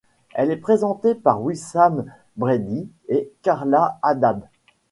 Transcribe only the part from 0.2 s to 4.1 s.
Elle est présentée par Wissam Breidy et Carla